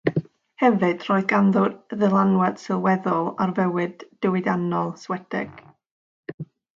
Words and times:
Hefyd, 0.59 1.03
roedd 1.09 1.25
ganddo 1.33 1.65
ddylanwad 1.91 2.57
sylweddol 2.63 3.29
ar 3.45 3.53
fywyd 3.59 4.07
diwydiannol 4.27 4.89
Swedeg. 5.07 5.61